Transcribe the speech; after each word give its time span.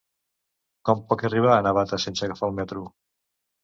Com 0.89 1.05
puc 1.13 1.25
arribar 1.31 1.53
a 1.59 1.61
Navata 1.69 2.03
sense 2.09 2.29
agafar 2.31 2.53
el 2.53 2.61
metro? 2.65 2.91